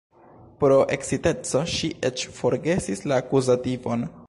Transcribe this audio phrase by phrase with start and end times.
[0.61, 4.09] Pro eksciteco ŝi eĉ forgesis la akuzativon.